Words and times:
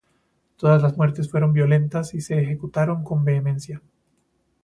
Todas 0.57 0.81
las 0.81 0.97
muertes 0.97 1.29
fueron 1.29 1.53
violentas 1.53 2.15
y 2.15 2.21
se 2.21 2.41
ejecutaron 2.41 3.03
con 3.03 3.23
vehemencia. 3.23 3.83